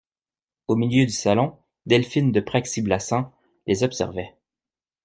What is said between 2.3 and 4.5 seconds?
de Praxi-Blassans les observait.